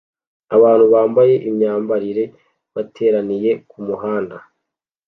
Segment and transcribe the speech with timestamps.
[0.55, 2.23] Abantu bambaye imyambarire
[2.75, 4.37] bateraniye kumuhanda